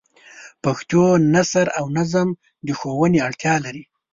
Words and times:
د 0.03 0.03
پښتو 0.63 1.01
نثر 1.33 1.67
او 1.79 1.85
نظم 1.97 2.27
د 2.65 2.69
ښوونې 2.79 3.19
اړتیا 3.27 3.55
لري. 3.65 3.83